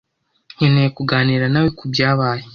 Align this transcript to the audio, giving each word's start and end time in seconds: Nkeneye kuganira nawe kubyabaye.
Nkeneye 0.55 0.89
kuganira 0.97 1.45
nawe 1.53 1.69
kubyabaye. 1.77 2.43